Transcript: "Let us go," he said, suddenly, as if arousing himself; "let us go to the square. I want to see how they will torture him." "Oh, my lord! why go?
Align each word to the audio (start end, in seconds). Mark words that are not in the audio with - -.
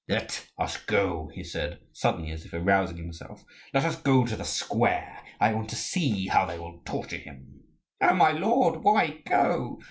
"Let 0.09 0.47
us 0.57 0.77
go," 0.77 1.29
he 1.31 1.43
said, 1.43 1.79
suddenly, 1.93 2.31
as 2.31 2.43
if 2.43 2.53
arousing 2.53 2.97
himself; 2.97 3.45
"let 3.71 3.85
us 3.85 3.97
go 4.01 4.25
to 4.25 4.35
the 4.35 4.43
square. 4.45 5.19
I 5.39 5.53
want 5.53 5.69
to 5.69 5.75
see 5.75 6.25
how 6.25 6.47
they 6.47 6.57
will 6.57 6.81
torture 6.85 7.17
him." 7.17 7.65
"Oh, 8.01 8.15
my 8.15 8.31
lord! 8.31 8.83
why 8.83 9.21
go? 9.27 9.79